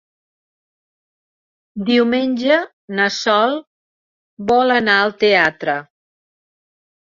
[1.89, 2.57] Diumenge
[3.01, 3.55] na Sol
[4.55, 5.79] vol anar al teatre.